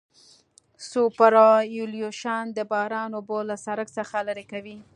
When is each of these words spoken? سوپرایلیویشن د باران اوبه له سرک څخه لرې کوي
سوپرایلیویشن 0.89 2.43
د 2.57 2.59
باران 2.71 3.11
اوبه 3.17 3.37
له 3.49 3.55
سرک 3.65 3.87
څخه 3.97 4.15
لرې 4.27 4.45
کوي 4.51 4.77